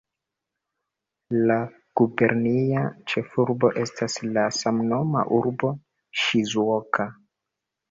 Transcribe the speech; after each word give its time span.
La 1.51 1.57
gubernia 2.01 2.87
ĉefurbo 3.13 3.71
estas 3.83 4.17
la 4.39 4.47
samnoma 4.63 5.29
urbo 5.39 5.73
Ŝizuoka. 6.25 7.11